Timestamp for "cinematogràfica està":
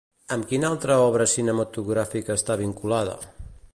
1.33-2.57